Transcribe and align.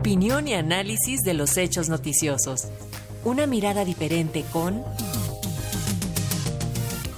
Opinión 0.00 0.48
y 0.48 0.54
análisis 0.54 1.20
de 1.24 1.34
los 1.34 1.58
hechos 1.58 1.90
noticiosos. 1.90 2.72
Una 3.22 3.46
mirada 3.46 3.84
diferente 3.84 4.46
con 4.50 4.82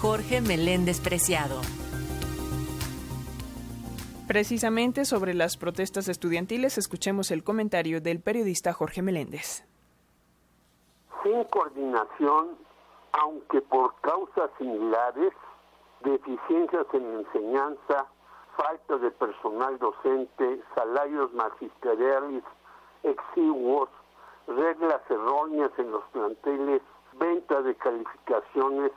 Jorge 0.00 0.40
Meléndez 0.40 1.00
Preciado. 1.00 1.60
Precisamente 4.26 5.04
sobre 5.04 5.32
las 5.32 5.56
protestas 5.56 6.08
estudiantiles, 6.08 6.76
escuchemos 6.76 7.30
el 7.30 7.44
comentario 7.44 8.00
del 8.00 8.20
periodista 8.20 8.72
Jorge 8.72 9.00
Meléndez. 9.00 9.64
Sin 11.22 11.44
coordinación, 11.44 12.58
aunque 13.12 13.60
por 13.62 13.94
causas 14.00 14.50
similares, 14.58 15.32
deficiencias 16.02 16.86
en 16.94 17.20
enseñanza, 17.20 18.06
falta 18.56 18.98
de 18.98 19.12
personal 19.12 19.78
docente, 19.78 20.60
salarios 20.74 21.32
magisteriales 21.32 22.42
exiguos, 23.02 23.88
reglas 24.46 25.00
erróneas 25.08 25.70
en 25.78 25.90
los 25.90 26.04
planteles, 26.12 26.82
venta 27.14 27.62
de 27.62 27.74
calificaciones 27.76 28.92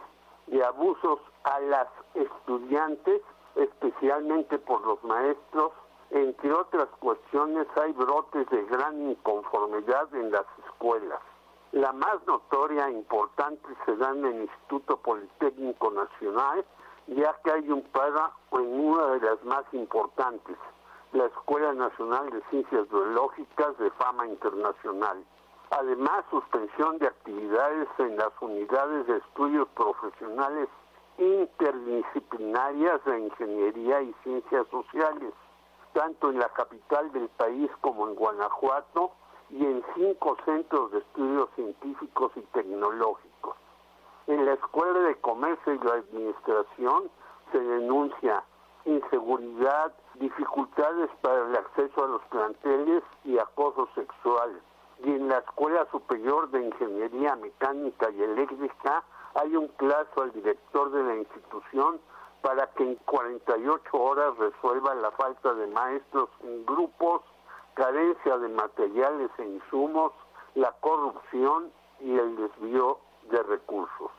y 0.47 0.61
abusos 0.61 1.19
a 1.43 1.59
las 1.59 1.87
estudiantes, 2.13 3.21
especialmente 3.55 4.57
por 4.59 4.85
los 4.85 5.03
maestros, 5.03 5.71
entre 6.11 6.53
otras 6.53 6.87
cuestiones 6.99 7.67
hay 7.75 7.91
brotes 7.93 8.47
de 8.49 8.63
gran 8.65 9.09
inconformidad 9.09 10.13
en 10.13 10.31
las 10.31 10.45
escuelas. 10.65 11.19
La 11.71 11.91
más 11.91 12.25
notoria 12.25 12.87
e 12.87 12.93
importante 12.93 13.67
se 13.85 13.97
da 13.97 14.11
en 14.11 14.25
el 14.25 14.41
Instituto 14.43 14.97
Politécnico 14.97 15.91
Nacional, 15.91 16.63
ya 17.07 17.35
que 17.43 17.51
hay 17.51 17.69
un 17.69 17.81
para 17.83 18.31
en 18.51 18.79
una 18.79 19.07
de 19.07 19.19
las 19.19 19.43
más 19.43 19.65
importantes, 19.73 20.57
la 21.15 21.25
Escuela 21.27 21.73
Nacional 21.73 22.29
de 22.29 22.41
Ciencias 22.49 22.89
Biológicas 22.89 23.77
de 23.77 23.89
fama 23.91 24.27
internacional. 24.27 25.23
Además, 25.71 26.25
suspensión 26.29 26.97
de 26.99 27.07
actividades 27.07 27.87
en 27.99 28.17
las 28.17 28.31
unidades 28.41 29.07
de 29.07 29.17
estudios 29.17 29.67
profesionales 29.75 30.67
interdisciplinarias 31.17 33.03
de 33.05 33.19
ingeniería 33.19 34.01
y 34.01 34.13
ciencias 34.23 34.67
sociales, 34.69 35.33
tanto 35.93 36.31
en 36.31 36.39
la 36.39 36.49
capital 36.49 37.09
del 37.13 37.29
país 37.29 37.71
como 37.79 38.09
en 38.09 38.15
Guanajuato 38.15 39.11
y 39.49 39.63
en 39.63 39.83
cinco 39.95 40.35
centros 40.43 40.91
de 40.91 40.99
estudios 40.99 41.47
científicos 41.55 42.33
y 42.35 42.41
tecnológicos. 42.41 43.55
En 44.27 44.45
la 44.45 44.53
Escuela 44.53 44.99
de 44.99 45.15
Comercio 45.21 45.75
y 45.75 45.79
la 45.79 45.93
Administración 45.93 47.09
se 47.53 47.59
denuncia 47.59 48.43
inseguridad, 48.83 49.93
dificultades 50.19 51.09
para 51.21 51.47
el 51.47 51.55
acceso 51.55 52.03
a 52.03 52.07
los 52.07 52.21
planteles 52.23 53.03
y 53.23 53.37
acoso 53.37 53.87
sexual. 53.95 54.61
Y 55.03 55.11
en 55.11 55.27
la 55.27 55.39
Escuela 55.39 55.87
Superior 55.91 56.49
de 56.51 56.65
Ingeniería 56.65 57.35
Mecánica 57.35 58.09
y 58.11 58.23
Eléctrica 58.23 59.03
hay 59.35 59.55
un 59.55 59.67
plazo 59.69 60.21
al 60.21 60.31
director 60.31 60.91
de 60.91 61.03
la 61.03 61.15
institución 61.17 61.99
para 62.41 62.67
que 62.73 62.83
en 62.83 62.95
48 63.05 63.97
horas 63.97 64.37
resuelva 64.37 64.95
la 64.95 65.11
falta 65.11 65.53
de 65.53 65.67
maestros 65.67 66.29
en 66.43 66.65
grupos, 66.65 67.21
carencia 67.73 68.37
de 68.37 68.49
materiales 68.49 69.29
e 69.37 69.45
insumos, 69.45 70.13
la 70.53 70.71
corrupción 70.79 71.71
y 71.99 72.15
el 72.17 72.35
desvío 72.37 72.99
de 73.29 73.41
recursos. 73.43 74.11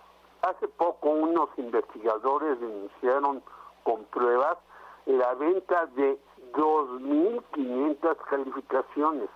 Hace 0.42 0.69
poco 0.69 1.08
unos 1.08 1.48
investigadores 1.56 2.61
denunciaron 2.61 3.42
con 3.84 4.05
pruebas 4.06 4.58
la 5.06 5.34
venta 5.34 5.86
de 5.94 6.18
2.500 6.52 8.16
calificaciones. 8.28 9.28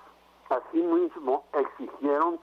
Asimismo, 0.49 1.45
exigieron 1.53 2.41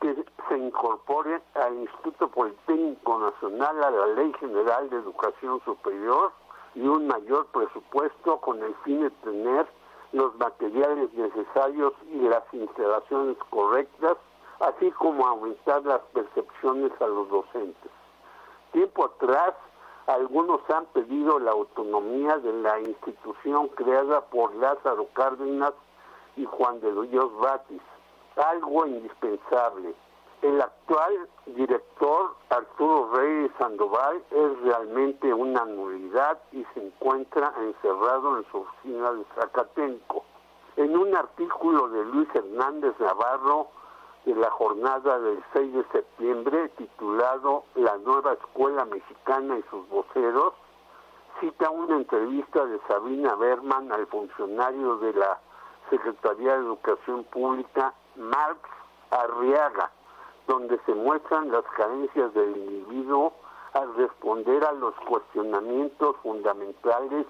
que 0.00 0.24
se 0.48 0.58
incorpore 0.58 1.40
al 1.54 1.74
Instituto 1.74 2.28
Politécnico 2.28 3.18
Nacional 3.18 3.82
a 3.82 3.90
la 3.90 4.06
Ley 4.08 4.32
General 4.40 4.90
de 4.90 4.96
Educación 4.96 5.60
Superior 5.64 6.32
y 6.74 6.86
un 6.86 7.06
mayor 7.06 7.46
presupuesto 7.46 8.38
con 8.40 8.62
el 8.62 8.74
fin 8.84 9.00
de 9.00 9.10
tener 9.10 9.66
los 10.12 10.34
materiales 10.36 11.12
necesarios 11.14 11.92
y 12.12 12.18
las 12.20 12.42
instalaciones 12.52 13.36
correctas, 13.50 14.16
así 14.60 14.90
como 14.92 15.26
aumentar 15.26 15.82
las 15.84 16.00
percepciones 16.12 16.92
a 17.00 17.06
los 17.06 17.28
docentes. 17.28 17.90
Tiempo 18.72 19.06
atrás, 19.06 19.54
algunos 20.06 20.60
han 20.70 20.86
pedido 20.86 21.38
la 21.40 21.50
autonomía 21.50 22.38
de 22.38 22.52
la 22.52 22.80
institución 22.80 23.68
creada 23.68 24.20
por 24.22 24.54
Lázaro 24.54 25.08
Cárdenas 25.12 25.72
y 26.36 26.44
Juan 26.44 26.80
de 26.80 26.92
Dios 27.08 27.36
Batis, 27.38 27.82
algo 28.36 28.86
indispensable. 28.86 29.94
El 30.42 30.60
actual 30.60 31.28
director 31.46 32.36
Arturo 32.50 33.10
Reyes 33.14 33.50
Sandoval 33.58 34.22
es 34.30 34.60
realmente 34.60 35.32
una 35.32 35.64
nulidad 35.64 36.38
y 36.52 36.64
se 36.74 36.86
encuentra 36.86 37.52
encerrado 37.58 38.38
en 38.38 38.44
su 38.50 38.58
oficina 38.58 39.12
de 39.12 39.24
Zacatenco. 39.34 40.24
En 40.76 40.96
un 40.96 41.16
artículo 41.16 41.88
de 41.88 42.04
Luis 42.04 42.28
Hernández 42.34 42.94
Navarro, 43.00 43.68
de 44.26 44.34
la 44.34 44.50
jornada 44.50 45.20
del 45.20 45.42
6 45.52 45.72
de 45.72 45.84
septiembre 45.92 46.68
titulado 46.70 47.64
La 47.76 47.96
nueva 47.98 48.32
escuela 48.32 48.84
mexicana 48.84 49.56
y 49.56 49.62
sus 49.70 49.88
voceros, 49.88 50.52
cita 51.40 51.70
una 51.70 51.94
entrevista 51.96 52.66
de 52.66 52.80
Sabina 52.88 53.36
Berman 53.36 53.92
al 53.92 54.06
funcionario 54.08 54.96
de 54.96 55.12
la 55.12 55.38
Secretaría 55.90 56.54
de 56.54 56.64
Educación 56.64 57.22
Pública, 57.24 57.94
Marx 58.16 58.58
Arriaga, 59.12 59.92
donde 60.48 60.80
se 60.86 60.94
muestran 60.94 61.52
las 61.52 61.64
carencias 61.76 62.34
del 62.34 62.56
individuo 62.56 63.32
al 63.74 63.94
responder 63.94 64.64
a 64.64 64.72
los 64.72 64.94
cuestionamientos 65.08 66.16
fundamentales 66.24 67.26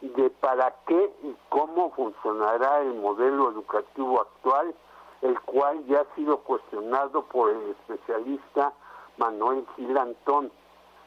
de 0.00 0.30
para 0.30 0.72
qué 0.86 1.12
y 1.24 1.34
cómo 1.48 1.90
funcionará 1.90 2.82
el 2.82 2.94
modelo 2.94 3.50
educativo 3.50 4.20
actual 4.20 4.74
el 5.22 5.40
cual 5.40 5.84
ya 5.86 6.00
ha 6.00 6.14
sido 6.14 6.38
cuestionado 6.38 7.22
por 7.26 7.50
el 7.50 7.70
especialista 7.70 8.72
Manuel 9.16 9.66
Gilantón. 9.76 10.50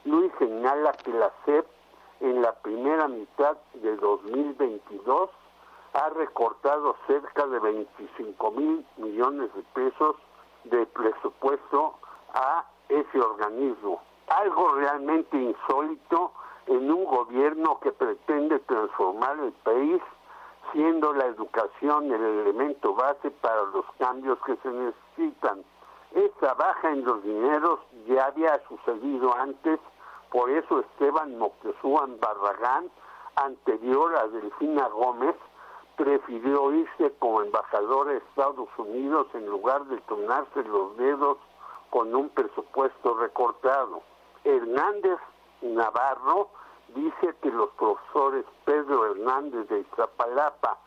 Luis 0.06 0.32
señala 0.40 0.94
que 0.94 1.12
la 1.12 1.32
CEP 1.46 1.66
en 2.22 2.42
la 2.42 2.54
primera 2.54 3.08
mitad 3.08 3.58
de 3.74 3.96
2022 3.98 5.30
ha 5.94 6.10
recortado 6.10 6.96
cerca 7.08 7.48
de 7.48 7.60
25 7.60 8.52
mil 8.52 8.86
millones 8.98 9.54
de 9.54 9.64
pesos 9.74 10.16
de 10.66 10.86
presupuesto 10.88 11.96
a 12.34 12.66
ese 12.90 13.20
organismo. 13.20 14.02
Algo 14.28 14.74
realmente 14.76 15.38
insólito 15.38 16.32
en 16.68 16.92
un 16.92 17.06
gobierno 17.06 17.80
que 17.80 17.92
pretende 17.92 18.60
transformar 18.60 19.40
el 19.40 19.52
país 19.64 20.02
siendo 20.72 21.14
la 21.14 21.26
educación 21.26 22.12
el 22.12 22.24
elemento 22.24 22.94
base 22.94 23.32
para 23.32 23.64
los 23.74 23.86
cambios 23.98 24.38
que 24.46 24.56
se 24.58 24.70
necesitan. 24.70 25.64
Esta 26.14 26.54
baja 26.56 26.92
en 26.92 27.04
los 27.06 27.24
dineros 27.24 27.80
ya 28.08 28.26
había 28.26 28.60
sucedido 28.68 29.36
antes, 29.36 29.80
por 30.32 30.50
eso 30.50 30.80
Esteban 30.80 31.38
Moctezuma 31.38 32.08
Barragán, 32.20 32.90
anterior 33.36 34.16
a 34.18 34.28
Delfina 34.28 34.88
Gómez, 34.88 35.36
prefirió 35.96 36.72
irse 36.72 37.14
como 37.20 37.42
embajador 37.42 38.10
a 38.10 38.14
Estados 38.14 38.70
Unidos 38.78 39.28
en 39.34 39.46
lugar 39.48 39.86
de 39.86 39.98
tornarse 40.02 40.64
los 40.64 40.96
dedos 40.98 41.38
con 41.90 42.16
un 42.16 42.30
presupuesto 42.30 43.16
recortado. 43.16 44.02
Hernández 44.44 45.20
Navarro 45.62 46.50
dice 46.96 47.36
que 47.42 47.52
los 47.52 47.70
profesores 47.72 48.46
Pedro 48.66 49.12
Hernández 49.12 49.68
de 49.70 49.80
Iztapalapa 49.80 50.78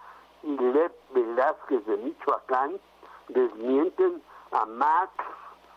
y 0.43 0.57
Lev 0.57 0.93
Velázquez 1.15 1.85
de 1.87 1.97
Michoacán 1.99 2.81
desmienten 3.29 4.23
a 4.53 4.67
Max 4.67 5.13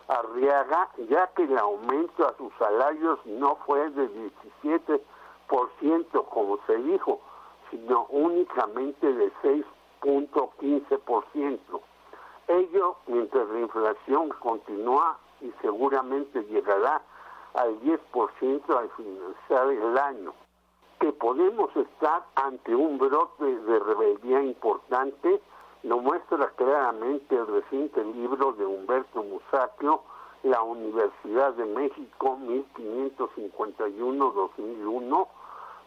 Arriaga, 0.08 0.90
ya 1.10 1.28
que 1.36 1.44
el 1.44 1.58
aumento 1.58 2.28
a 2.28 2.38
sus 2.38 2.54
salarios 2.60 3.18
no 3.26 3.56
fue 3.66 3.90
de 3.90 4.08
17% 5.48 6.30
como 6.30 6.60
se 6.68 6.78
dijo, 6.78 7.20
sino 7.72 8.06
únicamente 8.10 9.12
de 9.12 9.34
6.15%. 9.42 11.60
Ello 12.48 12.98
mientras 13.08 13.50
la 13.50 13.60
inflación 13.60 14.30
continúa 14.40 15.18
y 15.42 15.52
seguramente 15.62 16.44
llegará 16.44 17.02
al 17.56 17.80
10% 17.82 18.78
al 18.78 18.90
finalizar 18.92 19.72
el 19.72 19.98
año. 19.98 20.34
Que 21.00 21.12
podemos 21.12 21.76
estar 21.76 22.24
ante 22.36 22.76
un 22.76 22.98
brote 22.98 23.44
de 23.44 23.80
rebeldía 23.80 24.42
importante 24.42 25.42
lo 25.86 26.00
muestra 26.00 26.50
claramente 26.56 27.36
el 27.36 27.46
reciente 27.46 28.04
libro 28.04 28.54
de 28.54 28.66
Humberto 28.66 29.22
Musacchio, 29.22 30.02
La 30.42 30.64
Universidad 30.64 31.54
de 31.54 31.66
México 31.66 32.40
1551-2001, 32.42 35.28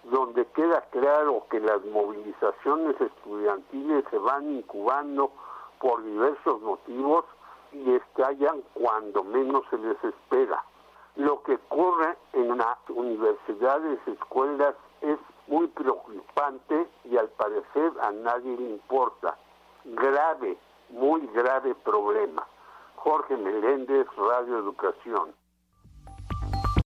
donde 0.04 0.46
queda 0.52 0.82
claro 0.92 1.46
que 1.50 1.58
las 1.58 1.84
movilizaciones 1.86 3.00
estudiantiles 3.00 4.04
se 4.08 4.18
van 4.18 4.58
incubando 4.58 5.32
por 5.80 6.04
diversos 6.04 6.62
motivos 6.62 7.24
y 7.72 7.94
estallan 7.94 8.62
cuando 8.74 9.24
menos 9.24 9.64
se 9.68 9.78
les 9.78 9.96
espera. 10.04 10.62
Lo 11.18 11.42
que 11.42 11.54
ocurre 11.54 12.16
en 12.32 12.56
las 12.56 12.78
universidades, 12.88 13.98
escuelas, 14.06 14.76
es 15.00 15.18
muy 15.48 15.66
preocupante 15.66 16.86
y 17.04 17.16
al 17.16 17.28
parecer 17.30 17.90
a 18.00 18.12
nadie 18.12 18.56
le 18.56 18.70
importa. 18.70 19.36
Grave, 19.84 20.56
muy 20.90 21.26
grave 21.34 21.74
problema. 21.74 22.46
Jorge 22.94 23.36
Meléndez, 23.36 24.06
Radio 24.16 24.58
Educación. 24.58 25.34